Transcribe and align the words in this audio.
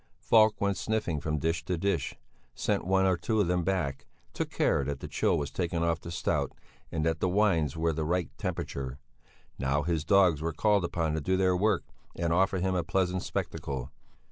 Falk 0.17 0.59
went 0.59 0.77
sniffing 0.77 1.19
from 1.19 1.37
dish 1.37 1.63
to 1.65 1.77
dish, 1.77 2.15
sent 2.55 2.87
one 2.87 3.05
or 3.05 3.15
two 3.15 3.39
of 3.39 3.45
them 3.45 3.63
back, 3.63 4.07
took 4.33 4.49
care 4.49 4.83
that 4.83 4.99
the 4.99 5.07
chill 5.07 5.37
was 5.37 5.51
taken 5.51 5.83
off 5.83 6.01
the 6.01 6.09
stout, 6.09 6.53
and 6.91 7.05
that 7.05 7.19
the 7.19 7.29
wines 7.29 7.77
were 7.77 7.93
the 7.93 8.03
right 8.03 8.35
temperature. 8.39 8.97
Now 9.59 9.83
his 9.83 10.03
dogs 10.03 10.41
were 10.41 10.53
called 10.53 10.83
upon 10.83 11.13
to 11.13 11.21
do 11.21 11.37
their 11.37 11.55
work 11.55 11.83
and 12.15 12.33
offer 12.33 12.57
him 12.57 12.73
a 12.73 12.83
pleasant 12.83 13.21
spectacle. 13.21 13.91